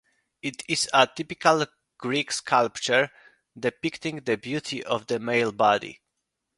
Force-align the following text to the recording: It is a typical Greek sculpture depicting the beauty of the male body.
It 0.41 0.63
is 0.67 0.89
a 0.95 1.05
typical 1.05 1.63
Greek 1.99 2.31
sculpture 2.31 3.11
depicting 3.55 4.21
the 4.21 4.35
beauty 4.35 4.83
of 4.83 5.05
the 5.05 5.19
male 5.19 5.51
body. 5.51 6.01